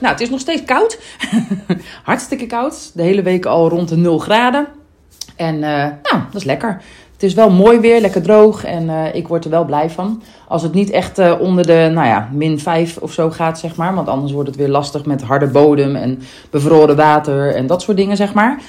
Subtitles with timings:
[0.00, 0.98] Nou, het is nog steeds koud.
[2.02, 2.90] Hartstikke koud.
[2.94, 4.66] De hele week al rond de 0 graden.
[5.36, 6.82] En uh, nou, dat is lekker.
[7.12, 8.64] Het is wel mooi weer, lekker droog.
[8.64, 10.22] En uh, ik word er wel blij van.
[10.48, 13.76] Als het niet echt uh, onder de, nou ja, min 5 of zo gaat, zeg
[13.76, 13.94] maar.
[13.94, 17.96] Want anders wordt het weer lastig met harde bodem en bevroren water en dat soort
[17.96, 18.60] dingen, zeg maar.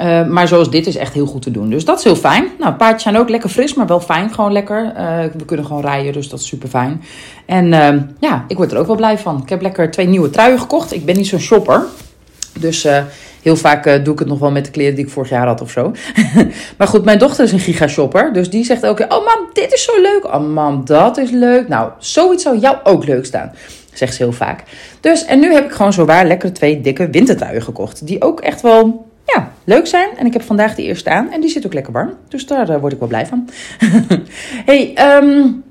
[0.00, 1.70] Uh, maar zoals dit is echt heel goed te doen.
[1.70, 2.48] Dus dat is heel fijn.
[2.58, 4.34] Nou, paardjes zijn ook lekker fris, maar wel fijn.
[4.34, 4.92] Gewoon lekker.
[4.96, 7.02] Uh, we kunnen gewoon rijden, dus dat is super fijn.
[7.46, 7.88] En uh,
[8.20, 9.40] ja, ik word er ook wel blij van.
[9.42, 10.94] Ik heb lekker twee nieuwe truien gekocht.
[10.94, 11.84] Ik ben niet zo'n shopper.
[12.60, 12.86] Dus
[13.42, 15.60] heel vaak doe ik het nog wel met de kleren die ik vorig jaar had
[15.60, 15.92] of zo.
[16.78, 18.32] maar goed, mijn dochter is een gigashopper.
[18.32, 20.24] Dus die zegt keer, oh mam, dit is zo leuk.
[20.24, 21.68] Oh mam, dat is leuk.
[21.68, 23.52] Nou, zoiets zou jou ook leuk staan.
[23.92, 24.62] Zegt ze heel vaak.
[25.00, 28.06] Dus, en nu heb ik gewoon zo waar lekker twee dikke wintertruien gekocht.
[28.06, 30.08] Die ook echt wel ja, leuk zijn.
[30.16, 31.32] En ik heb vandaag de eerste aan.
[31.32, 32.14] En die zit ook lekker warm.
[32.28, 33.48] Dus daar uh, word ik wel blij van.
[34.70, 35.62] hey, um,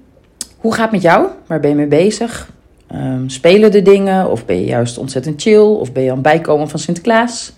[0.58, 1.28] hoe gaat het met jou?
[1.48, 2.50] Waar ben je mee bezig?
[2.94, 4.32] Um, spelen de dingen?
[4.32, 5.60] Of ben je juist ontzettend chill?
[5.60, 7.54] Of ben je aan het bijkomen van Sinterklaas?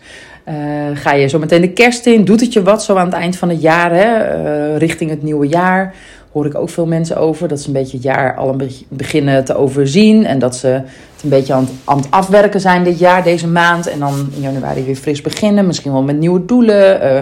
[0.47, 0.55] Uh,
[0.93, 2.25] ga je zo meteen de kerst in?
[2.25, 3.91] Doet het je wat zo aan het eind van het jaar?
[3.91, 4.37] Hè?
[4.73, 5.95] Uh, richting het nieuwe jaar?
[6.31, 7.47] Hoor ik ook veel mensen over.
[7.47, 10.25] Dat ze een beetje het jaar al een beginnen te overzien.
[10.25, 13.87] En dat ze het een beetje aan het, afwerken zijn dit jaar, deze maand.
[13.87, 15.67] En dan in januari weer fris beginnen.
[15.67, 17.03] Misschien wel met nieuwe doelen.
[17.03, 17.21] Uh,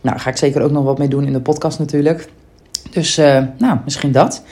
[0.00, 2.28] nou, ga ik zeker ook nog wat mee doen in de podcast natuurlijk.
[2.90, 4.42] Dus, uh, nou, misschien dat.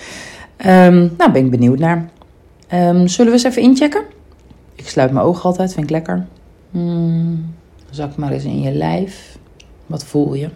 [0.66, 2.08] Um, nou, ben ik benieuwd naar.
[2.72, 4.02] Um, zullen we eens even inchecken?
[4.74, 6.27] Ik sluit mijn ogen altijd, vind ik lekker.
[6.70, 7.55] Hmm,
[7.91, 9.39] zak maar eens in je lijf.
[9.86, 10.48] Wat voel je?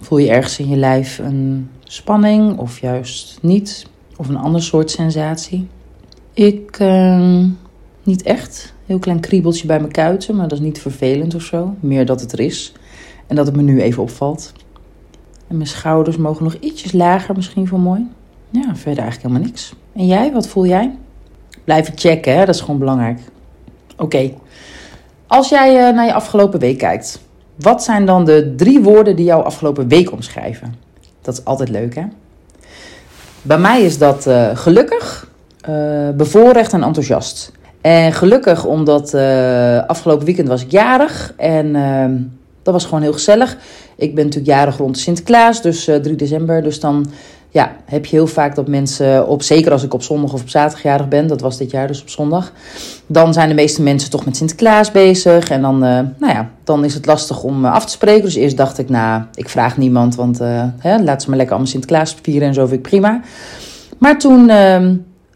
[0.00, 3.86] Voel je ergens in je lijf een spanning of juist niet?
[4.16, 5.68] Of een ander soort sensatie?
[6.32, 7.44] Ik, uh,
[8.02, 8.74] niet echt.
[8.86, 11.74] Heel klein kriebeltje bij mijn kuiten, maar dat is niet vervelend of zo.
[11.80, 12.72] Meer dat het er is
[13.26, 14.52] en dat het me nu even opvalt.
[15.48, 18.06] En mijn schouders mogen nog ietsjes lager, misschien voor mooi.
[18.50, 19.74] Ja, verder eigenlijk helemaal niks.
[19.92, 20.96] En jij, wat voel jij?
[21.64, 22.44] Blijven checken, hè?
[22.44, 23.20] dat is gewoon belangrijk.
[23.96, 24.32] Oké,
[25.26, 27.20] als jij uh, naar je afgelopen week kijkt,
[27.56, 30.89] wat zijn dan de drie woorden die jouw afgelopen week omschrijven?
[31.22, 32.04] Dat is altijd leuk, hè?
[33.42, 35.28] Bij mij is dat uh, gelukkig,
[35.68, 37.52] uh, bevoorrecht en enthousiast.
[37.80, 42.16] En gelukkig omdat uh, afgelopen weekend was ik jarig en ehm,
[42.62, 43.56] dat was gewoon heel gezellig.
[43.96, 46.62] Ik ben natuurlijk jarig rond Sinterklaas, dus 3 december.
[46.62, 47.06] Dus dan
[47.52, 50.48] ja, heb je heel vaak dat mensen, op, zeker als ik op zondag of op
[50.48, 52.52] zaterdag jarig ben, dat was dit jaar dus op zondag,
[53.06, 55.50] dan zijn de meeste mensen toch met Sinterklaas bezig.
[55.50, 55.80] En dan, uh,
[56.18, 58.24] nou ja, dan is het lastig om uh, af te spreken.
[58.24, 61.54] Dus eerst dacht ik, nou, ik vraag niemand, want uh, hè, laat ze maar lekker
[61.54, 63.20] allemaal Sinterklaas vieren en zo vind ik prima.
[63.98, 64.94] Maar toen ehm,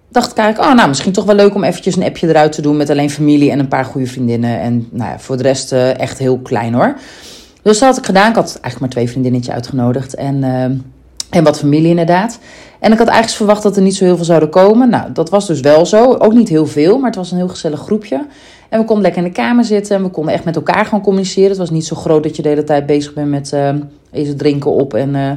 [0.09, 2.63] dacht ik eigenlijk, oh, nou, misschien toch wel leuk om eventjes een appje eruit te
[2.63, 4.61] doen met alleen familie en een paar goede vriendinnen.
[4.61, 6.97] En nou ja, voor de rest echt heel klein hoor.
[7.63, 8.29] Dus dat had ik gedaan.
[8.29, 10.15] Ik had eigenlijk maar twee vriendinnetjes uitgenodigd.
[10.15, 10.77] En ehm,
[11.35, 12.39] en wat familie inderdaad.
[12.79, 14.89] En ik had eigenlijk verwacht dat er niet zo heel veel zouden komen.
[14.89, 16.15] Nou, dat was dus wel zo.
[16.15, 18.27] Ook niet heel veel, maar het was een heel gezellig groepje.
[18.69, 21.01] En we konden lekker in de kamer zitten en we konden echt met elkaar gaan
[21.01, 21.49] communiceren.
[21.49, 23.53] Het was niet zo groot dat je de hele tijd bezig bent met
[24.15, 25.31] uh, drinken op en uh,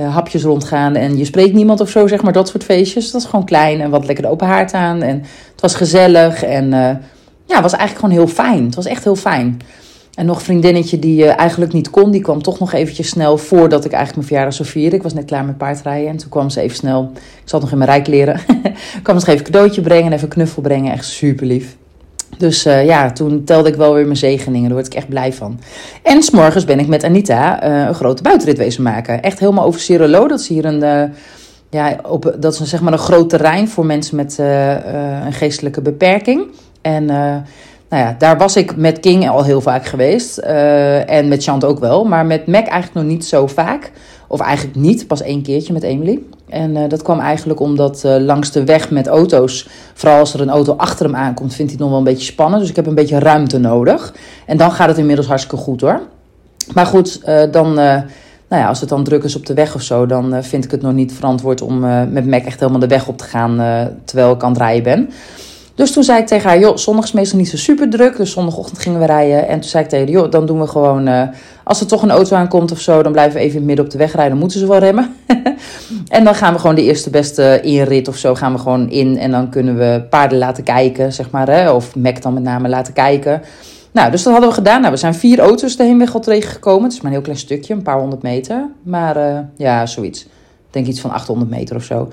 [0.00, 0.94] uh, hapjes rondgaan.
[0.94, 3.04] En je spreekt niemand of zo, zeg maar, dat soort feestjes.
[3.04, 5.02] Dat was gewoon klein en wat lekker de open haard aan.
[5.02, 5.18] En
[5.52, 6.70] het was gezellig en
[7.46, 8.64] ja, het was eigenlijk gewoon heel fijn.
[8.64, 9.60] Het was echt heel fijn.
[10.14, 13.38] En nog een vriendinnetje die uh, eigenlijk niet kon, die kwam toch nog eventjes snel
[13.38, 14.94] voordat ik eigenlijk mijn verjaardag zou vieren.
[14.94, 17.70] Ik was net klaar met paardrijden en toen kwam ze even snel, ik zat nog
[17.70, 18.40] in mijn rijkleren,
[19.02, 20.92] kwam ze even een cadeautje brengen en even knuffel brengen.
[20.92, 21.76] Echt super lief.
[22.38, 24.68] Dus uh, ja, toen telde ik wel weer mijn zegeningen.
[24.68, 25.60] Daar word ik echt blij van.
[26.02, 29.22] En s'morgens ben ik met Anita uh, een grote buitenrit wezen maken.
[29.22, 30.28] Echt helemaal over Cirolo.
[30.28, 31.12] Dat is hier een,
[31.70, 34.38] ja, op, dat is een, zeg maar een groot terrein voor mensen met
[35.24, 36.46] een geestelijke beperking.
[36.80, 37.10] En
[37.92, 40.38] nou ja, daar was ik met King al heel vaak geweest.
[40.38, 42.04] Uh, en met Chant ook wel.
[42.04, 43.92] Maar met Mac eigenlijk nog niet zo vaak.
[44.28, 46.22] Of eigenlijk niet, pas één keertje met Emily.
[46.48, 50.40] En uh, dat kwam eigenlijk omdat uh, langs de weg met auto's, vooral als er
[50.40, 52.60] een auto achter hem aankomt, vindt hij het nog wel een beetje spannend.
[52.60, 54.14] Dus ik heb een beetje ruimte nodig.
[54.46, 56.00] En dan gaat het inmiddels hartstikke goed hoor.
[56.74, 58.04] Maar goed, dan, nou
[58.48, 60.82] ja, als het dan druk is op de weg of zo, dan vind ik het
[60.82, 61.78] nog niet verantwoord om
[62.12, 63.56] met Mac echt helemaal de weg op te gaan
[64.04, 65.10] terwijl ik aan het rijden ben.
[65.82, 68.16] Dus toen zei ik tegen haar, joh, zondag is meestal niet zo super druk.
[68.16, 69.48] Dus zondagochtend gingen we rijden.
[69.48, 71.08] En toen zei ik tegen haar, joh, dan doen we gewoon...
[71.08, 71.22] Uh,
[71.64, 73.84] als er toch een auto aankomt of zo, dan blijven we even in het midden
[73.84, 74.30] op de weg rijden.
[74.30, 75.16] Dan moeten ze wel remmen.
[76.08, 79.18] en dan gaan we gewoon de eerste beste inrit of zo gaan we gewoon in.
[79.18, 81.48] En dan kunnen we paarden laten kijken, zeg maar.
[81.48, 83.42] Hè, of Mac dan met name laten kijken.
[83.92, 84.80] Nou, dus dat hadden we gedaan.
[84.80, 86.82] Nou, we zijn vier auto's de heenweg al tegengekomen.
[86.82, 88.68] Het is maar een heel klein stukje, een paar honderd meter.
[88.82, 90.22] Maar uh, ja, zoiets.
[90.22, 90.28] Ik
[90.70, 92.08] denk iets van 800 meter of zo.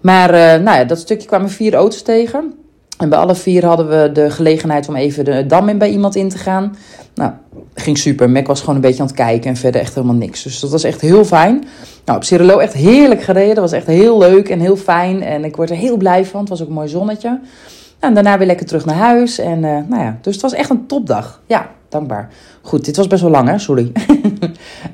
[0.00, 2.54] Maar uh, nou ja, dat stukje kwamen vier auto's tegen.
[2.98, 6.16] En bij alle vier hadden we de gelegenheid om even de dam in bij iemand
[6.16, 6.76] in te gaan.
[7.14, 7.32] Nou,
[7.74, 8.30] ging super.
[8.30, 10.42] Mac was gewoon een beetje aan het kijken en verder echt helemaal niks.
[10.42, 11.64] Dus dat was echt heel fijn.
[12.04, 13.54] Nou, op Cirelo echt heerlijk gereden.
[13.54, 15.22] Dat was echt heel leuk en heel fijn.
[15.22, 16.40] En ik word er heel blij van.
[16.40, 17.28] Het was ook een mooi zonnetje.
[17.28, 17.40] Nou,
[18.00, 19.38] en daarna weer lekker terug naar huis.
[19.38, 21.40] En uh, nou ja, dus het was echt een topdag.
[21.46, 22.28] Ja, dankbaar.
[22.62, 23.58] Goed, dit was best wel lang, hè?
[23.58, 23.92] Sorry.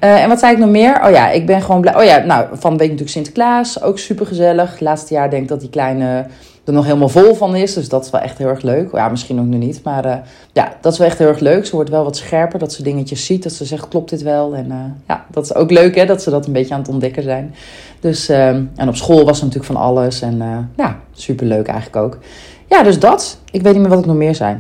[0.01, 1.01] uh, en wat zei ik nog meer?
[1.05, 1.97] Oh ja, ik ben gewoon blij.
[1.97, 3.83] Oh ja, nou, van week natuurlijk Sinterklaas.
[3.83, 4.81] Ook super gezellig.
[4.81, 6.27] Laatste jaar denk ik dat die kleine
[6.65, 7.75] er nog helemaal vol van is.
[7.75, 8.93] Dus dat is wel echt heel erg leuk.
[8.93, 9.83] Ja, misschien ook nu niet.
[9.85, 10.17] Maar uh,
[10.53, 11.67] ja, dat is wel echt heel erg leuk.
[11.67, 12.59] Ze wordt wel wat scherper.
[12.59, 13.43] Dat ze dingetjes ziet.
[13.43, 14.55] Dat ze zegt, klopt dit wel?
[14.55, 14.77] En uh,
[15.09, 16.07] ja, dat is ook leuk hè.
[16.07, 17.55] Dat ze dat een beetje aan het ontdekken zijn.
[18.01, 20.21] Dus, uh, en op school was er natuurlijk van alles.
[20.21, 22.19] En ja, super leuk eigenlijk ook.
[22.67, 23.39] Ja, dus dat.
[23.51, 24.57] Ik weet niet meer wat ik nog meer zei.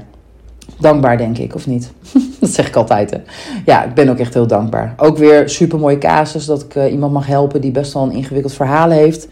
[0.78, 1.92] Dankbaar, denk ik, of niet?
[2.40, 3.10] dat zeg ik altijd.
[3.10, 3.18] Hè.
[3.64, 4.94] Ja, ik ben ook echt heel dankbaar.
[4.96, 8.54] Ook weer super mooie casus dat ik iemand mag helpen die best wel een ingewikkeld
[8.54, 9.28] verhaal heeft.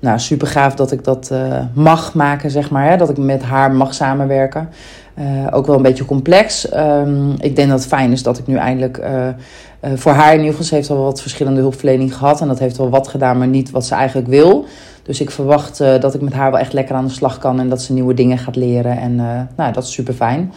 [0.00, 2.88] Nou, super gaaf dat ik dat uh, mag maken, zeg maar.
[2.88, 2.96] Hè?
[2.96, 4.68] Dat ik met haar mag samenwerken.
[5.18, 6.74] Uh, ook wel een beetje complex.
[6.76, 9.02] Um, ik denk dat het fijn is dat ik nu eindelijk
[9.94, 10.66] voor haar in ieder geval.
[10.66, 12.40] Ze heeft al wat verschillende hulpverlening gehad.
[12.40, 14.64] En dat heeft wel wat gedaan, maar niet wat ze eigenlijk wil.
[15.02, 17.68] Dus ik verwacht dat ik met haar wel echt lekker aan de slag kan en
[17.68, 18.98] dat ze nieuwe dingen gaat leren.
[18.98, 19.14] En
[19.56, 20.52] nou, dat is super fijn.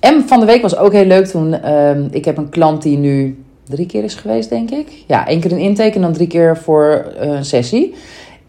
[0.00, 1.54] En van de week was ook heel leuk toen.
[1.64, 5.04] Uh, ik heb een klant die nu drie keer is geweest, denk ik.
[5.06, 7.94] Ja, één keer een intake en dan drie keer voor een sessie.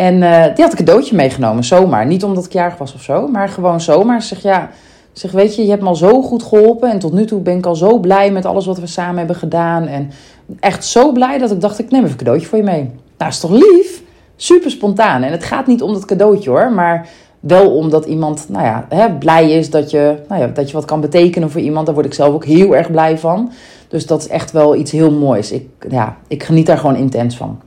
[0.04, 0.20] En
[0.54, 2.06] die had een cadeautje meegenomen, zomaar.
[2.06, 4.22] Niet omdat ik jarig was of zo, maar gewoon zomaar.
[4.22, 4.70] Ze zegt ja.
[5.12, 6.92] Zeg, weet je, je hebt me al zo goed geholpen.
[6.92, 9.36] En tot nu toe ben ik al zo blij met alles wat we samen hebben
[9.36, 9.88] gedaan.
[9.88, 10.12] En
[10.60, 12.90] echt zo blij dat ik dacht, ik neem even een cadeautje voor je mee.
[13.18, 14.02] Nou, is toch lief?
[14.42, 15.24] super spontaan.
[15.24, 17.08] En het gaat niet om dat cadeautje hoor, maar
[17.40, 20.86] wel omdat iemand nou ja, hè, blij is dat je, nou ja, dat je wat
[20.86, 21.86] kan betekenen voor iemand.
[21.86, 23.52] Daar word ik zelf ook heel erg blij van.
[23.88, 25.52] Dus dat is echt wel iets heel moois.
[25.52, 27.60] Ik, ja, ik geniet daar gewoon intens van.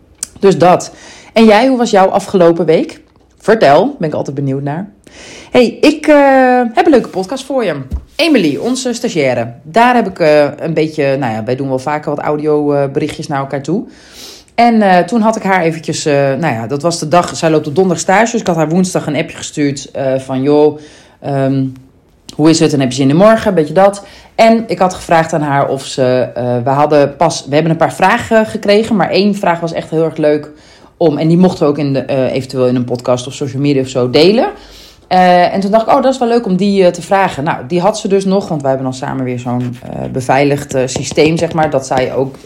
[0.44, 0.92] Dus dat.
[1.32, 3.00] En jij, hoe was jouw afgelopen week?
[3.38, 4.90] Vertel, ben ik altijd benieuwd naar.
[5.50, 7.80] hey, ik uh, heb een leuke podcast voor je.
[8.16, 9.52] Emily, onze stagiaire.
[9.62, 13.38] Daar heb ik uh, een beetje, nou ja, wij doen wel vaker wat audioberichtjes naar
[13.38, 13.84] elkaar toe.
[14.54, 17.74] En toen had ik haar eventjes, nou ja, dat was de dag, zij loopt op
[17.74, 18.32] donderdag stage.
[18.32, 20.78] Dus ik had haar woensdag een appje gestuurd van, joh,
[21.26, 21.72] um,
[22.34, 22.72] hoe is het?
[22.72, 23.48] En heb je zin in morgen?
[23.48, 24.06] Een beetje dat.
[24.34, 26.28] En ik had gevraagd aan haar of ze,
[26.64, 28.96] we hadden pas, we hebben een paar vragen gekregen.
[28.96, 30.50] Maar één vraag was echt heel erg leuk
[30.96, 33.82] om, en die mochten we ook in de, eventueel in een podcast of social media
[33.82, 34.48] of zo delen.
[35.08, 37.44] Uh, en toen dacht ik, oh, dat is wel leuk om die te vragen.
[37.44, 39.76] Nou, die had ze dus nog, want wij hebben dan samen weer zo'n
[40.12, 41.70] beveiligd systeem, zeg maar.
[41.70, 42.36] Dat zij ook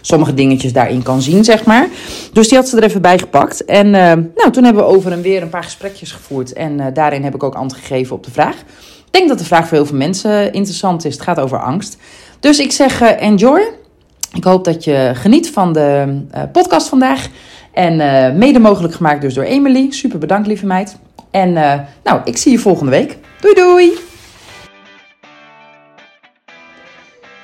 [0.00, 1.88] sommige dingetjes daarin kan zien, zeg maar.
[2.32, 3.64] Dus die had ze er even bij gepakt.
[3.64, 6.52] En nou, toen hebben we over en weer een paar gesprekjes gevoerd.
[6.52, 8.56] En daarin heb ik ook antwoord gegeven op de vraag.
[9.12, 11.12] Ik denk dat de vraag voor heel veel mensen interessant is.
[11.12, 11.96] Het gaat over angst.
[12.40, 13.68] Dus ik zeg enjoy.
[14.32, 16.20] Ik hoop dat je geniet van de
[16.52, 17.28] podcast vandaag.
[17.72, 17.96] En
[18.38, 19.90] mede mogelijk gemaakt dus door Emily.
[19.90, 20.96] Super bedankt, lieve meid.
[21.30, 21.52] En
[22.02, 23.18] nou, ik zie je volgende week.
[23.40, 23.92] Doei doei!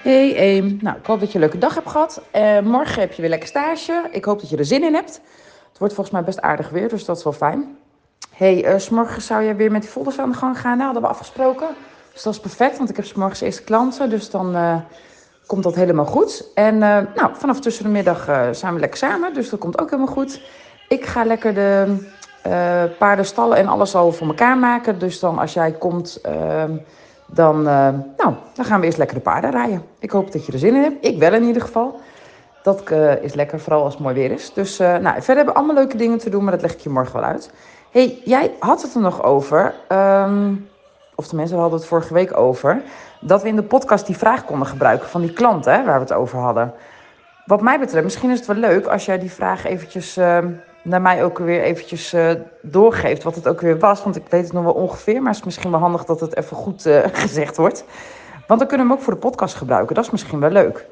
[0.02, 2.22] Hey Eem, nou ik hoop dat je een leuke dag hebt gehad.
[2.64, 4.08] Morgen heb je weer lekker stage.
[4.12, 5.20] Ik hoop dat je er zin in hebt.
[5.68, 7.76] Het wordt volgens mij best aardig weer, dus dat is wel fijn.
[8.38, 10.76] Hey, uh, smorgen zou je weer met die folders aan de gang gaan.
[10.76, 11.66] Nou, hadden we afgesproken.
[12.12, 14.10] Dus dat is perfect, want ik heb smorgens eerste klanten.
[14.10, 14.76] Dus dan uh,
[15.46, 16.50] komt dat helemaal goed.
[16.54, 19.34] En nou, vanaf tussen de middag zijn we lekker samen.
[19.34, 20.40] Dus dat komt ook helemaal goed.
[20.88, 21.96] Ik ga lekker de
[22.98, 24.98] paardenstallen en alles al voor elkaar maken.
[24.98, 26.64] Dus dan als jij komt, uh,
[27.26, 29.82] dan, nou, dan gaan we eerst lekker de paarden rijden.
[29.98, 31.06] Ik hoop dat je er zin in hebt.
[31.06, 32.00] Ik wel in ieder geval.
[32.62, 34.52] Dat is lekker, vooral als het mooi weer is.
[34.52, 36.90] Dus nou, verder hebben we allemaal leuke dingen te doen, maar dat leg ik je
[36.90, 37.50] morgen wel uit.
[37.90, 40.68] Hey, jij had het er nog over, um,
[41.14, 42.82] of tenminste, we hadden het vorige week over,
[43.20, 46.00] dat we in de podcast die vraag konden gebruiken van die klant, hè, waar we
[46.00, 46.74] het over hadden.
[47.44, 50.50] Wat mij betreft, misschien is het wel leuk als jij die vraag eventjes ehm,
[50.82, 52.30] naar mij ook weer eventjes uh,
[52.62, 54.02] doorgeeft wat het ook weer was.
[54.02, 56.36] Want ik weet het nog wel ongeveer, maar het is misschien wel handig dat het
[56.36, 57.84] even goed uh, gezegd wordt.
[58.46, 59.94] Want dan kunnen we hem ook voor de podcast gebruiken.
[59.94, 60.86] Dat is misschien wel leuk.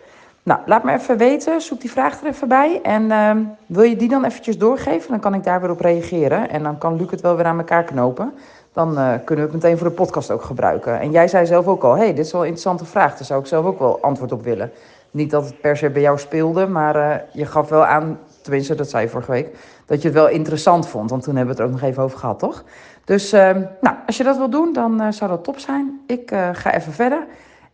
[0.46, 1.60] Nou, laat me even weten.
[1.60, 2.80] Zoek die vraag er even bij.
[2.82, 3.30] En uh,
[3.66, 5.10] wil je die dan eventjes doorgeven?
[5.10, 6.50] Dan kan ik daar weer op reageren.
[6.50, 8.32] En dan kan Luc het wel weer aan elkaar knopen.
[8.72, 11.00] Dan uh, kunnen we het meteen voor de podcast ook gebruiken.
[11.00, 13.16] En jij zei zelf ook al, hey, dit is wel een interessante vraag.
[13.16, 14.70] Daar zou ik zelf ook wel antwoord op willen.
[15.10, 18.90] Niet dat het per se bij jou speelde, maar je gaf wel aan tenminste dat
[18.90, 21.10] zei je vorige week, dat je het wel interessant vond.
[21.10, 22.64] Want toen hebben we het er ook nog even over gehad, toch?
[23.04, 23.40] Dus uh,
[23.80, 26.00] nou, als je dat wil doen, dan uh, zou dat top zijn.
[26.06, 27.26] Ik ga even verder.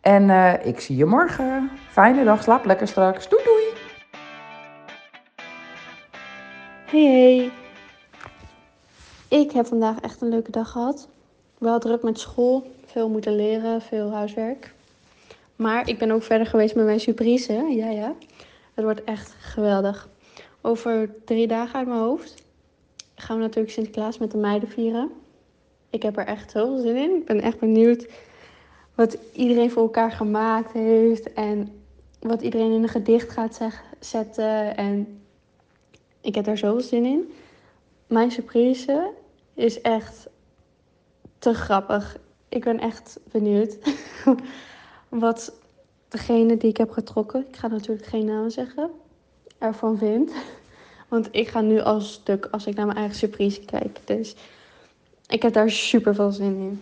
[0.03, 0.29] En
[0.65, 1.71] ik zie je morgen.
[1.89, 3.29] Fijne dag, slaap lekker straks.
[3.29, 3.63] Doei doei!
[6.85, 7.51] Hey hey!
[9.39, 11.09] Ik heb vandaag echt een leuke dag gehad.
[11.57, 14.73] Wel druk met school, veel moeten leren, veel huiswerk.
[15.55, 17.53] Maar ik ben ook verder geweest met mijn surprise.
[17.53, 18.13] Ja, ja.
[18.73, 20.09] Het wordt echt geweldig.
[20.61, 22.43] Over drie dagen uit mijn hoofd
[23.15, 25.11] gaan we natuurlijk Sinterklaas met de meiden vieren.
[25.89, 27.15] Ik heb er echt heel veel zin in.
[27.15, 28.07] Ik ben echt benieuwd
[28.95, 31.33] wat iedereen voor elkaar gemaakt heeft.
[31.33, 31.81] En
[32.19, 33.59] wat iedereen in een gedicht gaat
[33.99, 34.77] zetten.
[34.77, 35.21] En
[36.21, 37.33] ik heb daar zoveel zin in.
[38.07, 39.11] Mijn surprise
[39.53, 40.27] is echt
[41.39, 42.17] te grappig.
[42.49, 43.77] Ik ben echt benieuwd
[45.09, 45.53] wat
[46.07, 48.89] degene die ik heb getrokken, ik ga natuurlijk geen namen zeggen,
[49.57, 50.31] ervan vindt.
[51.09, 53.99] Want ik ga nu als stuk als ik naar mijn eigen surprise kijk.
[54.05, 54.35] Dus
[55.27, 56.81] ik heb daar super veel zin in.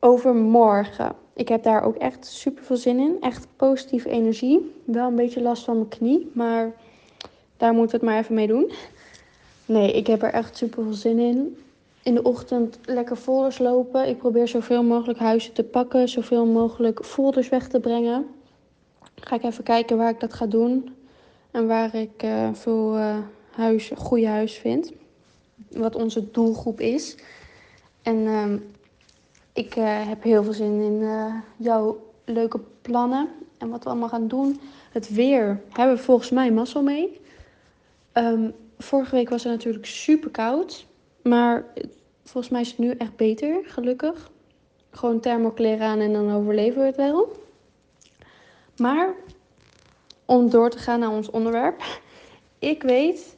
[0.00, 1.12] Over morgen.
[1.34, 3.16] Ik heb daar ook echt super veel zin in.
[3.20, 4.74] Echt positieve energie.
[4.84, 6.72] Wel een beetje last van mijn knie, maar
[7.56, 8.72] daar moeten we het maar even mee doen.
[9.66, 11.58] Nee, ik heb er echt super veel zin in.
[12.02, 14.08] In de ochtend lekker folders lopen.
[14.08, 18.26] Ik probeer zoveel mogelijk huizen te pakken, zoveel mogelijk folders weg te brengen.
[19.14, 20.94] Ga ik even kijken waar ik dat ga doen
[21.50, 23.16] en waar ik uh, veel uh,
[23.50, 24.92] huis, goede huis vind.
[25.68, 27.16] Wat onze doelgroep is.
[28.02, 28.44] En uh,
[29.52, 31.02] ik uh, heb heel veel zin in
[31.56, 33.28] jouw leuke plannen
[33.58, 34.60] en wat we allemaal gaan doen.
[34.92, 37.20] Het weer hebben we volgens mij mazzel mee.
[38.14, 40.86] Um, vorige week was het natuurlijk super koud.
[41.22, 41.64] Maar
[42.24, 44.30] volgens mij is het nu echt beter, gelukkig.
[44.90, 47.32] Gewoon thermokleren aan en dan overleven we het wel.
[48.76, 49.14] Maar
[50.24, 51.82] om door te gaan naar ons onderwerp.
[52.58, 53.36] Ik weet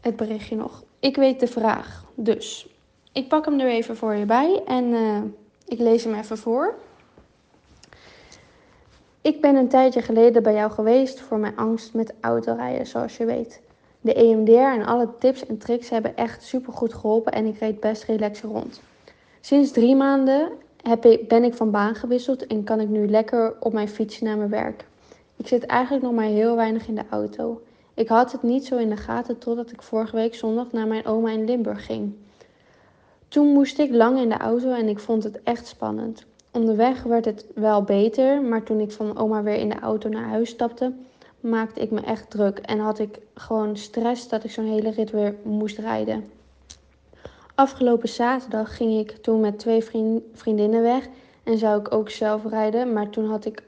[0.00, 0.84] het berichtje nog.
[0.98, 2.04] Ik weet de vraag.
[2.14, 2.68] Dus
[3.14, 5.22] ik pak hem er even voor je bij en uh,
[5.66, 6.74] ik lees hem even voor.
[9.20, 13.24] Ik ben een tijdje geleden bij jou geweest voor mijn angst met autorijden, zoals je
[13.24, 13.60] weet.
[14.00, 17.80] De EMDR en alle tips en tricks hebben echt super goed geholpen en ik reed
[17.80, 18.80] best relaxed rond.
[19.40, 20.52] Sinds drie maanden
[20.82, 24.20] heb ik, ben ik van baan gewisseld en kan ik nu lekker op mijn fiets
[24.20, 24.86] naar mijn werk.
[25.36, 27.62] Ik zit eigenlijk nog maar heel weinig in de auto.
[27.94, 31.06] Ik had het niet zo in de gaten totdat ik vorige week zondag naar mijn
[31.06, 32.14] oma in Limburg ging.
[33.34, 36.24] Toen moest ik lang in de auto en ik vond het echt spannend.
[36.52, 40.28] Onderweg werd het wel beter, maar toen ik van oma weer in de auto naar
[40.28, 40.92] huis stapte,
[41.40, 45.10] maakte ik me echt druk en had ik gewoon stress dat ik zo'n hele rit
[45.10, 46.30] weer moest rijden.
[47.54, 49.84] Afgelopen zaterdag ging ik toen met twee
[50.32, 51.08] vriendinnen weg
[51.42, 53.62] en zou ik ook zelf rijden, maar toen had ik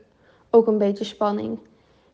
[0.51, 1.59] ook een beetje spanning.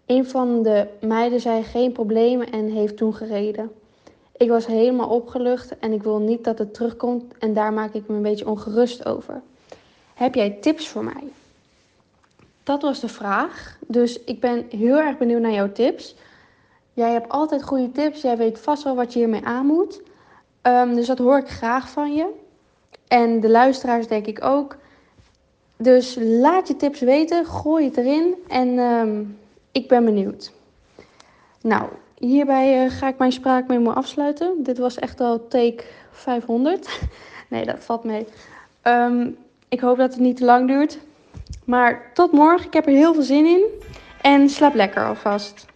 [0.06, 3.71] Een van de meiden zei geen probleem en heeft toen gereden.
[4.42, 8.08] Ik was helemaal opgelucht en ik wil niet dat het terugkomt en daar maak ik
[8.08, 9.42] me een beetje ongerust over.
[10.14, 11.22] Heb jij tips voor mij?
[12.62, 13.78] Dat was de vraag.
[13.87, 16.14] Dus ik ben heel erg benieuwd naar jouw tips.
[16.92, 18.20] Jij hebt altijd goede tips.
[18.20, 20.00] Jij weet vast wel wat je hiermee aan moet.
[20.62, 22.26] Um, dus dat hoor ik graag van je.
[23.08, 24.76] En de luisteraars denk ik ook.
[25.76, 27.46] Dus laat je tips weten.
[27.46, 28.34] Gooi het erin.
[28.49, 29.38] En um,
[29.72, 30.52] ik ben benieuwd.
[31.61, 31.88] Nou,
[32.26, 34.54] hierbij uh, ga ik mijn spraakmemo afsluiten.
[34.58, 37.00] Dit was echt al take 500.
[37.50, 38.26] nee, dat valt mee.
[38.82, 39.36] Um,
[39.68, 40.98] ik hoop dat het niet te lang duurt.
[41.64, 43.64] Maar tot morgen, ik heb er heel veel zin in.
[44.20, 45.66] En slaap lekker alvast.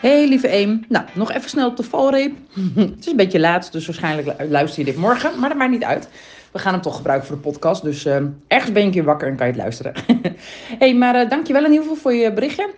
[0.00, 2.36] Hey lieve Eem, nou nog even snel op de valreep.
[2.74, 5.84] het is een beetje laat, dus waarschijnlijk luister je dit morgen, maar dat maakt niet
[5.84, 6.08] uit.
[6.52, 9.04] We gaan hem toch gebruiken voor de podcast, dus uh, ergens ben je een keer
[9.04, 9.92] wakker en kan je het luisteren.
[10.82, 12.70] hey, maar uh, dankjewel in ieder geval voor je berichtje.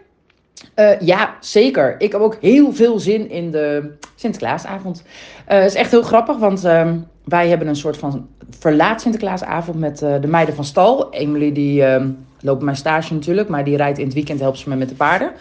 [0.76, 1.94] Uh, ja, zeker.
[1.98, 5.02] Ik heb ook heel veel zin in de Sinterklaasavond.
[5.44, 10.02] Het is echt heel grappig, want ehm, wij hebben een soort van verlaat Sinterklaasavond met
[10.02, 11.12] uh, de meiden van stal.
[11.12, 12.04] Emily die uh,
[12.40, 14.94] loopt mijn stage natuurlijk, maar die rijdt in het weekend, helpt ze me met de
[14.94, 15.32] paarden.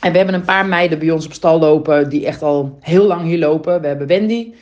[0.00, 3.06] En we hebben een paar meiden bij ons op stal lopen die echt al heel
[3.06, 3.80] lang hier lopen.
[3.80, 4.52] We hebben Wendy.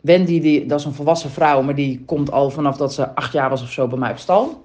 [0.00, 3.32] Wendy, die, dat is een volwassen vrouw, maar die komt al vanaf dat ze acht
[3.32, 4.62] jaar was of zo bij mij op stal.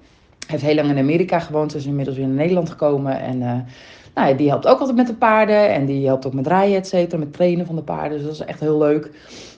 [0.47, 3.19] Heeft heel lang in Amerika gewoond, is inmiddels weer in Nederland gekomen.
[3.21, 3.65] En
[4.21, 5.69] nou die helpt ook altijd met de paarden.
[5.69, 8.17] En die helpt ook met rijden, et cetera, met trainen van de paarden.
[8.17, 9.11] Dus dat is echt heel leuk.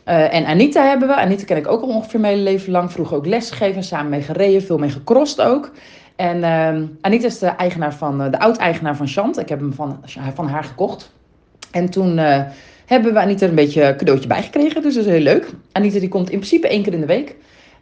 [0.08, 1.16] Uh, en Anita hebben we.
[1.16, 2.92] Anita ken ik ook al ongeveer mijn leven lang.
[2.92, 5.72] Vroeger ook lesgegeven, samen mee gereden, veel mee gecrossed ook.
[6.16, 9.40] En uh, Anita is de eigenaar van, uh, de oud-eigenaar van Chant.
[9.40, 10.04] Ik heb hem van,
[10.34, 11.12] van haar gekocht.
[11.72, 12.18] En toen
[12.86, 14.82] hebben we Anita een beetje een cadeautje bijgekregen.
[14.82, 15.50] Dus dat is heel leuk.
[15.72, 17.36] Anita die komt in principe één keer in de week.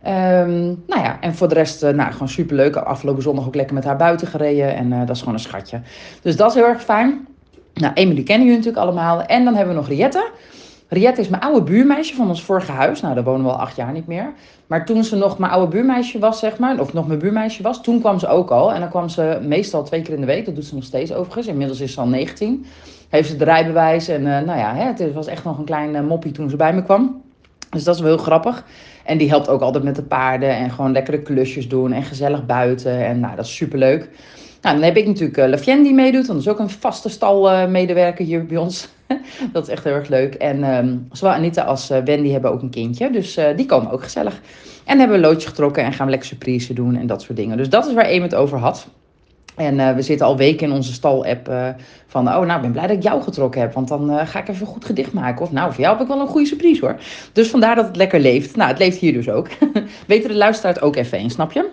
[0.07, 2.75] Um, nou ja, en voor de rest, nou, gewoon superleuk.
[2.75, 4.75] Afgelopen zondag ook lekker met haar buiten gereden.
[4.75, 5.81] En dat is gewoon een schatje.
[6.21, 7.27] Dus dat is heel erg fijn.
[7.73, 9.21] Nou, Emily kennen jullie natuurlijk allemaal.
[9.21, 10.29] En dan hebben we nog Riette.
[10.87, 13.01] Riette is mijn oude buurmeisje van ons vorige huis.
[13.01, 14.33] Nou, daar wonen we al acht jaar niet meer.
[14.67, 17.81] Maar toen ze nog mijn oude buurmeisje was, zeg maar, of nog mijn buurmeisje was,
[17.83, 18.73] toen kwam ze ook al.
[18.73, 20.45] En dan kwam ze meestal twee keer in de week.
[20.45, 21.47] Dat doet ze nog steeds overigens.
[21.47, 22.65] Inmiddels is ze al 19.
[23.09, 24.07] Heeft ze het rijbewijs.
[24.07, 26.55] En uh, nou ja, hè, het was echt nog een klein uh, moppie toen ze
[26.55, 27.21] bij me kwam.
[27.71, 28.65] Dus dat is wel heel grappig.
[29.03, 32.45] En die helpt ook altijd met de paarden en gewoon lekkere klusjes doen en gezellig
[32.45, 33.05] buiten.
[33.05, 34.09] En nou, dat is superleuk.
[34.61, 36.27] Nou, dan heb ik natuurlijk uh, die meedoet.
[36.27, 38.87] Dat is ook een vaste stalmedewerker hier bij ons.
[39.53, 40.33] dat is echt heel erg leuk.
[40.33, 43.09] En um, zowel Anita als uh, Wendy hebben ook een kindje.
[43.09, 44.41] Dus die komen ook gezellig.
[44.85, 47.57] En hebben een loodje getrokken en gaan we lekker surprise doen en dat soort dingen.
[47.57, 48.87] Dus dat is waar Eem het over had.
[49.55, 51.67] En uh, we zitten al weken in onze stal-app uh,
[52.07, 54.39] van, oh nou, ik ben blij dat ik jou getrokken heb, want dan uh, ga
[54.39, 55.41] ik even goed gedicht maken.
[55.41, 56.95] Of nou, voor jou heb ik wel een goede surprise hoor.
[57.33, 58.55] Dus vandaar dat het lekker leeft.
[58.55, 59.47] Nou, het leeft hier dus ook.
[60.07, 61.69] Weten de luisteraars ook even snap je?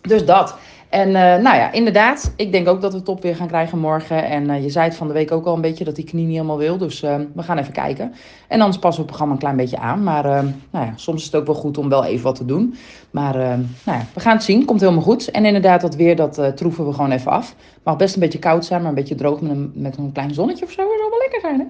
[0.00, 0.56] Dus dat.
[0.90, 4.24] En uh, nou ja, inderdaad, ik denk ook dat we top weer gaan krijgen morgen.
[4.24, 6.24] En uh, je zei het van de week ook al een beetje dat die knie
[6.24, 6.78] niet helemaal wil.
[6.78, 8.14] Dus uh, we gaan even kijken.
[8.48, 10.02] En anders passen we het programma een klein beetje aan.
[10.02, 10.24] Maar
[10.70, 12.74] nou ja, soms is het ook wel goed om wel even wat te doen.
[13.10, 14.64] Maar nou ja, we gaan het zien.
[14.64, 15.30] Komt helemaal goed.
[15.30, 17.54] En inderdaad, dat weer, dat troeven we gewoon even af.
[17.82, 20.34] Mag best een beetje koud zijn, maar een beetje droog met een, met een klein
[20.34, 20.82] zonnetje of zo.
[20.82, 21.66] Dat zou wel lekker zijn, hè?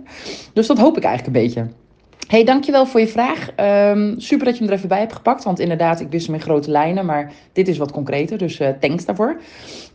[0.52, 1.66] Dus dat hoop ik eigenlijk een beetje
[2.26, 3.48] hey, dankjewel voor je vraag.
[3.56, 5.44] Um, super dat je hem er even bij hebt gepakt.
[5.44, 7.06] Want inderdaad, ik wist hem in grote lijnen.
[7.06, 8.38] Maar dit is wat concreter.
[8.38, 9.40] Dus uh, thanks daarvoor.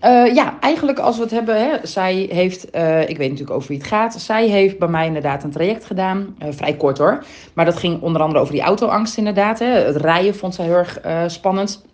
[0.02, 1.58] Uh, ja, eigenlijk als we het hebben.
[1.58, 4.14] Hè, zij heeft, uh, ik weet natuurlijk over wie het gaat.
[4.14, 6.36] Zij heeft bij mij inderdaad een traject gedaan.
[6.50, 7.26] vrij kort hoor.
[7.54, 9.60] Maar dat ging onder andere over die autoangst inderdaad.
[9.60, 9.66] Hè.
[9.66, 11.86] Het rijden vond zij heel erg spannend.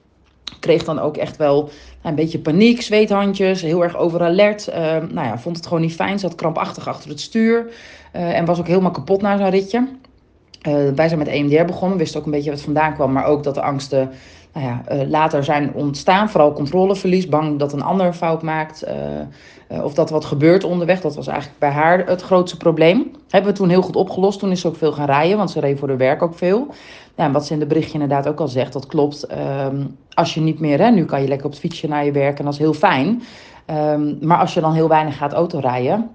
[0.60, 1.70] Kreeg dan ook echt wel
[2.04, 4.70] een beetje paniek, zweethandjes, heel erg over alert.
[5.10, 6.22] nou ja, vond het gewoon niet fijn.
[6.22, 7.74] Had krampachtig achter het stuur.
[8.12, 9.88] en was ook helemaal kapot na zo'n ritje.
[10.68, 13.44] Uh, wij zijn met EMDR begonnen, wisten ook een beetje wat vandaan kwam, maar ook
[13.44, 14.10] dat de angsten
[14.54, 16.30] nou ja, uh, later zijn ontstaan.
[16.30, 21.02] Vooral controleverlies, bang dat een ander fout maakt uh, of dat wat gebeurt onderweg.
[21.02, 23.12] Dat was eigenlijk bij haar het grootste probleem.
[23.30, 24.40] Hebben we toen heel goed opgelost.
[24.40, 26.68] Toen is ze ook veel gaan rijden, want ze reed voor de werk ook veel.
[27.16, 29.24] Ja, en wat ze in de berichtje inderdaad ook al zegt, dat klopt.
[29.24, 32.12] Ehm, als je niet meer, hè, nu kan je lekker op het fietsje naar je
[32.12, 33.22] werk en dat is heel fijn.
[33.68, 36.10] Um, maar als je dan heel weinig gaat autorijden,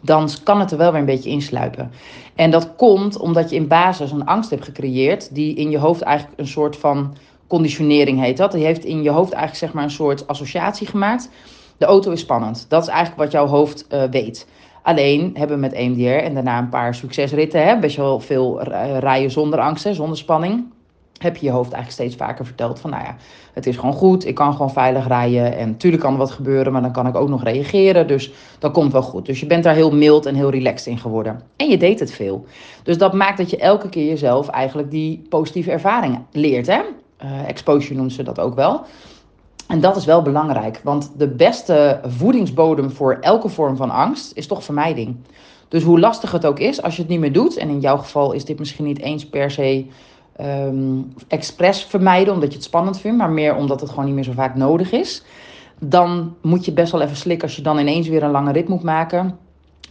[0.00, 1.90] dan kan het er wel weer een beetje insluipen.
[2.34, 6.00] En dat komt omdat je in basis een angst hebt gecreëerd, die in je hoofd
[6.00, 8.52] eigenlijk een soort van conditionering heet dat.
[8.52, 11.30] Die heeft in je hoofd eigenlijk zeg maar een soort associatie gemaakt.
[11.76, 12.66] De auto is spannend.
[12.68, 14.46] Dat is eigenlijk wat jouw hoofd uh, weet.
[14.82, 18.62] Alleen hebben we met EMDR en daarna een paar succesritten, hè, best wel veel
[18.98, 20.64] rijden zonder angst, zonder spanning
[21.18, 23.16] heb je je hoofd eigenlijk steeds vaker verteld van, nou ja,
[23.52, 26.72] het is gewoon goed, ik kan gewoon veilig rijden en natuurlijk kan er wat gebeuren,
[26.72, 29.26] maar dan kan ik ook nog reageren, dus dat komt wel goed.
[29.26, 31.42] Dus je bent daar heel mild en heel relaxed in geworden.
[31.56, 32.44] En je deed het veel.
[32.82, 36.80] Dus dat maakt dat je elke keer jezelf eigenlijk die positieve ervaring leert, hè.
[37.24, 38.84] Uh, exposure noemen ze dat ook wel.
[39.68, 44.46] En dat is wel belangrijk, want de beste voedingsbodem voor elke vorm van angst is
[44.46, 45.16] toch vermijding.
[45.68, 47.96] Dus hoe lastig het ook is, als je het niet meer doet, en in jouw
[47.96, 49.86] geval is dit misschien niet eens per se
[50.40, 54.24] um, expres vermijden omdat je het spannend vindt, maar meer omdat het gewoon niet meer
[54.24, 55.22] zo vaak nodig is.
[55.80, 58.68] Dan moet je best wel even slikken als je dan ineens weer een lange rit
[58.68, 59.38] moet maken.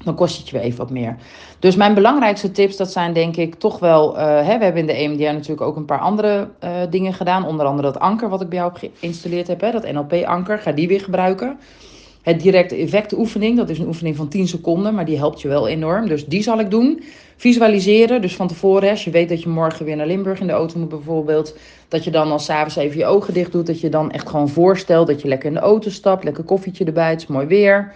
[0.03, 1.15] Dan kost het je weer even wat meer.
[1.59, 4.17] Dus mijn belangrijkste tips, dat zijn denk ik toch wel...
[4.17, 7.45] Uh, hè, we hebben in de EMDR natuurlijk ook een paar andere uh, dingen gedaan.
[7.45, 9.61] Onder andere dat anker wat ik bij jou geïnstalleerd heb.
[9.61, 11.57] Hè, dat NLP-anker, ga die weer gebruiken.
[12.21, 15.67] Het directe effectoefening, dat is een oefening van 10 seconden, maar die helpt je wel
[15.67, 16.07] enorm.
[16.07, 17.03] Dus die zal ik doen.
[17.37, 20.53] Visualiseren, dus van tevoren, als je weet dat je morgen weer naar Limburg in de
[20.53, 23.89] auto moet bijvoorbeeld, dat je dan al s'avonds even je ogen dicht doet, dat je
[23.89, 27.21] dan echt gewoon voorstelt dat je lekker in de auto stapt, lekker koffietje erbij, het
[27.21, 27.93] is mooi weer.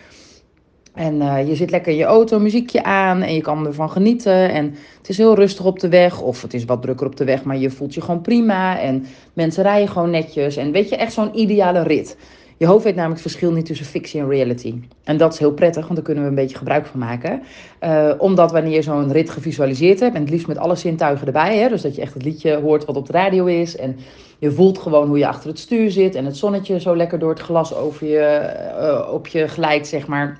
[0.93, 4.51] En uh, je zit lekker in je auto, muziekje aan en je kan ervan genieten.
[4.51, 7.23] En het is heel rustig op de weg, of het is wat drukker op de
[7.23, 8.79] weg, maar je voelt je gewoon prima.
[8.79, 10.55] En mensen rijden gewoon netjes.
[10.55, 12.17] En weet je, echt zo'n ideale rit.
[12.57, 14.75] Je hoofd weet namelijk het verschil niet tussen fictie en reality.
[15.03, 17.41] En dat is heel prettig, want daar kunnen we een beetje gebruik van maken.
[17.83, 21.57] Uh, omdat wanneer je zo'n rit gevisualiseerd hebt, en het liefst met alle zintuigen erbij,
[21.57, 23.75] hè, dus dat je echt het liedje hoort wat op de radio is.
[23.75, 23.97] En
[24.39, 27.29] je voelt gewoon hoe je achter het stuur zit en het zonnetje zo lekker door
[27.29, 30.39] het glas over je, uh, op je glijdt, zeg maar,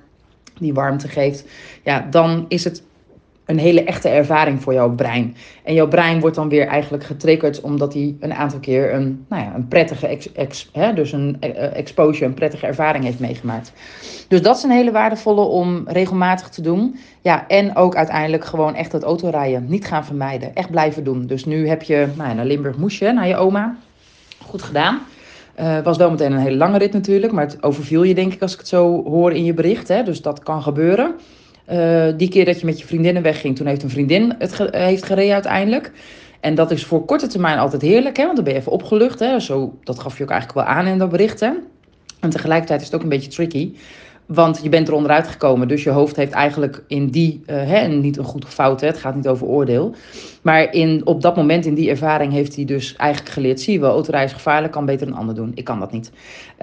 [0.60, 1.46] die warmte geeft.
[1.84, 2.84] Ja, dan is het
[3.52, 5.36] een hele echte ervaring voor jouw brein.
[5.64, 9.44] En jouw brein wordt dan weer eigenlijk getriggerd omdat hij een aantal keer een, nou
[9.44, 13.74] ja, een prettige ex, hè, dus een uh, exposure, een prettige ervaring heeft meegemaakt.
[14.28, 17.00] Dus dat is een hele waardevolle om regelmatig te doen.
[17.22, 20.56] Ja, en ook uiteindelijk gewoon echt het autorijden niet gaan vermijden.
[20.56, 21.26] Echt blijven doen.
[21.26, 23.78] Dus nu heb je, nou, naar Limburg moest je, naar je oma.
[24.46, 25.00] Goed gedaan.
[25.60, 28.42] Uh, was wel meteen een hele lange rit natuurlijk, maar het overviel je denk ik
[28.42, 29.88] als ik het zo hoor in je bericht.
[29.88, 30.04] Hè?
[30.04, 31.16] Dus dat kan gebeuren.
[31.72, 35.06] Uh, die keer dat je met je vriendinnen wegging, toen heeft een vriendin het heeft
[35.06, 35.92] gereden uiteindelijk.
[36.40, 38.24] En dat is voor korte termijn altijd heerlijk, hè?
[38.24, 39.20] want dan ben je even opgelucht.
[39.20, 39.40] Hè?
[39.40, 41.40] Zo, dat gaf je ook eigenlijk wel aan in dat bericht.
[41.40, 41.52] Hè?
[42.20, 43.74] En tegelijkertijd is het ook een beetje tricky.
[44.34, 47.88] Want je bent er onderuit gekomen, dus je hoofd heeft eigenlijk in die, uh, hè,
[47.88, 49.96] niet een goed of hè, het gaat niet over oordeel.
[50.42, 53.80] Maar in, op dat moment, in die ervaring, heeft hij dus eigenlijk geleerd: zie je
[53.80, 55.52] wel, autorijden is gevaarlijk, kan beter een ander doen.
[55.56, 56.12] Ik kan dat niet.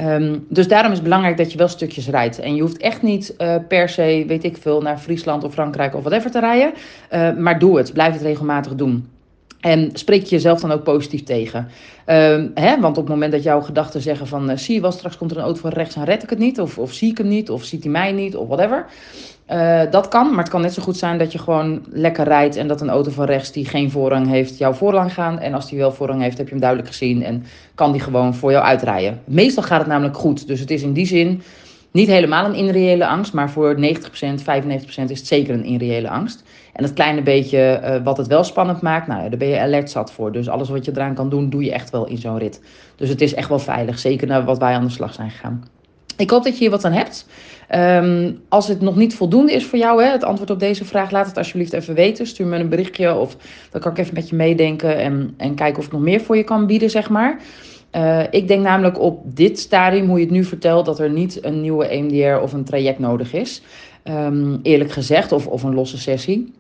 [0.01, 2.39] Um, dus daarom is het belangrijk dat je wel stukjes rijdt.
[2.39, 5.95] En je hoeft echt niet uh, per se, weet ik veel, naar Friesland of Frankrijk
[5.95, 6.73] of whatever te rijden.
[7.13, 9.09] Uh, maar doe het, blijf het regelmatig doen.
[9.61, 11.69] En spreek je jezelf dan ook positief tegen.
[12.09, 12.81] Ehm, hè?
[12.81, 14.51] Want op het moment dat jouw gedachten zeggen van...
[14.51, 16.39] Uh, zie je wel, straks komt er een auto van rechts en red ik het
[16.39, 16.61] niet.
[16.61, 18.87] Of, of zie ik hem niet, of ziet hij mij niet, of whatever.
[19.53, 22.57] Uh, dat kan, maar het kan net zo goed zijn dat je gewoon lekker rijdt...
[22.57, 25.39] en dat een auto van rechts die geen voorrang heeft jou voorrang gaan.
[25.39, 27.25] En als die wel voorrang heeft, heb je hem duidelijk gezien...
[27.25, 27.45] en
[27.75, 29.21] kan die gewoon voor jou uitrijden.
[29.25, 30.47] Meestal gaat het namelijk goed.
[30.47, 31.43] Dus het is in die zin
[31.91, 33.33] niet helemaal een irreële angst...
[33.33, 33.85] maar voor 90%, 95%
[34.85, 36.43] is het zeker een irreële angst...
[36.79, 39.91] En dat kleine beetje uh, wat het wel spannend maakt, nou, daar ben je alert
[39.91, 40.33] zat voor.
[40.33, 42.61] Dus alles wat je eraan kan doen, doe je echt wel in zo'n rit.
[42.97, 45.65] Dus het is echt wel veilig, zeker naar wat wij aan de slag zijn gegaan.
[46.17, 47.27] Ik hoop dat je hier wat aan hebt.
[47.75, 51.11] Um, als het nog niet voldoende is voor jou, hè, het antwoord op deze vraag,
[51.11, 52.27] laat het alsjeblieft even weten.
[52.27, 53.37] Stuur me een berichtje of
[53.71, 56.37] dan kan ik even met je meedenken en, en kijken of ik nog meer voor
[56.37, 57.41] je kan bieden, zeg maar.
[57.93, 61.45] Uh, ik denk namelijk op dit stadium, hoe je het nu vertelt, dat er niet
[61.45, 63.63] een nieuwe EMDR of een traject nodig is.
[64.05, 66.53] Um, eerlijk gezegd, of, of een losse sessie.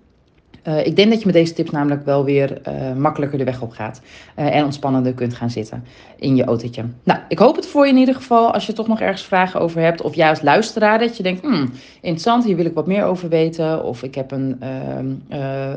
[0.64, 3.62] Uh, ik denk dat je met deze tips namelijk wel weer uh, makkelijker de weg
[3.62, 4.00] op gaat.
[4.38, 5.84] Uh, en ontspannender kunt gaan zitten
[6.18, 6.84] in je autootje.
[7.02, 8.52] Nou, ik hoop het voor je in ieder geval.
[8.52, 10.02] Als je toch nog ergens vragen over hebt.
[10.02, 10.98] Of juist luisteraar.
[10.98, 13.84] Dat je denkt, hmm, interessant, hier wil ik wat meer over weten.
[13.84, 14.58] Of ik heb, een,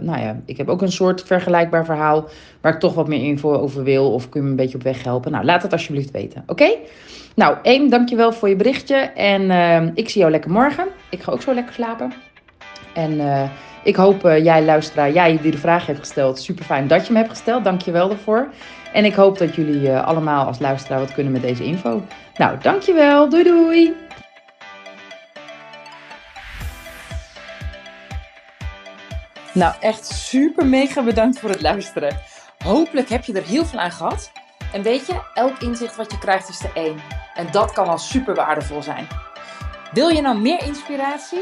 [0.01, 2.25] nou ja, ik heb ook een soort vergelijkbaar verhaal.
[2.61, 4.13] Waar ik toch wat meer info over wil.
[4.13, 5.31] Of kun je me een beetje op weg helpen.
[5.31, 6.43] Nou, laat het alsjeblieft weten.
[6.47, 6.75] Oké?
[7.35, 8.95] Nou, één, dankjewel voor je berichtje.
[8.95, 10.87] En ik zie jou lekker morgen.
[11.09, 12.30] Ik ga ook zo lekker slapen.
[12.93, 13.43] En uh,
[13.83, 17.11] ik hoop uh, jij luisteraar, jij die de vraag hebt gesteld, super fijn dat je
[17.13, 17.63] me hebt gesteld.
[17.63, 18.47] Dank je wel daarvoor.
[18.93, 22.03] En ik hoop dat jullie uh, allemaal als luisteraar wat kunnen met deze info.
[22.35, 23.29] Nou, dankjewel.
[23.29, 23.93] Doei doei.
[29.53, 32.17] Nou, echt super mega bedankt voor het luisteren.
[32.63, 34.31] Hopelijk heb je er heel veel aan gehad.
[34.73, 36.95] En weet je, elk inzicht wat je krijgt is er één.
[37.33, 39.07] En dat kan al super waardevol zijn.
[39.93, 41.41] Wil je nou meer inspiratie?